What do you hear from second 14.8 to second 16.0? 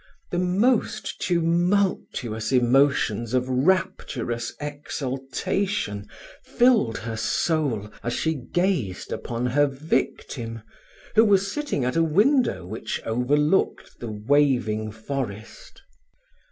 forest.